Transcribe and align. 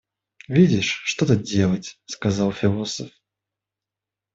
Вишь, 0.47 1.03
что 1.05 1.27
тут 1.27 1.43
делать?— 1.43 1.99
сказал 2.05 2.51
философ. 2.51 3.11